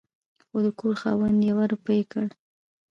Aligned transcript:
خو 0.47 0.57
د 0.65 0.67
کور 0.79 0.93
خاوند 1.01 1.39
يوه 1.49 1.65
روپۍ 1.71 2.01
کړ 2.11 2.27